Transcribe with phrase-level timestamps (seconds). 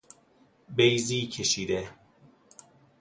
[0.75, 1.89] بیضی کشیده